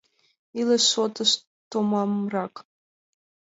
Илыш 0.59 0.83
шотышт 0.91 1.39
томамрак. 1.69 2.53